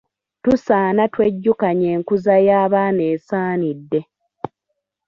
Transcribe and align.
Tusaana 0.43 1.03
twejjukanye 1.13 1.87
enkuza 1.95 2.35
y'abaana 2.47 3.03
esaanidde. 3.13 3.99